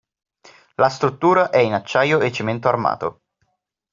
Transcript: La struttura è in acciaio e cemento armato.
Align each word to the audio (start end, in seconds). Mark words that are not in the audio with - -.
La 0.77 0.89
struttura 0.89 1.51
è 1.51 1.59
in 1.59 1.75
acciaio 1.75 2.21
e 2.21 2.31
cemento 2.31 2.67
armato. 2.67 3.21